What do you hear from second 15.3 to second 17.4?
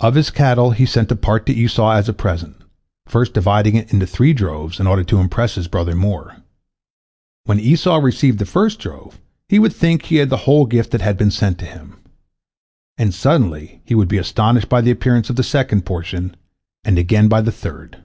of the second portion, and again by